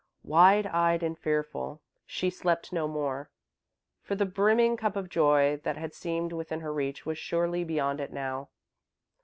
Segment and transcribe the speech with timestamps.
[0.23, 3.29] Wide eyed and fearful, she slept no more,
[4.01, 8.01] for the brimming Cup of Joy, that had seemed within her reach, was surely beyond
[8.01, 8.49] it now.